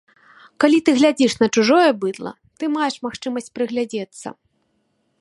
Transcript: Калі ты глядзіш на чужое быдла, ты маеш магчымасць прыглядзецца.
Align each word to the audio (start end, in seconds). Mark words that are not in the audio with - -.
Калі 0.63 0.77
ты 0.87 0.95
глядзіш 0.99 1.35
на 1.41 1.47
чужое 1.57 1.91
быдла, 2.05 2.31
ты 2.59 2.63
маеш 2.79 2.95
магчымасць 3.07 3.53
прыглядзецца. 3.59 4.27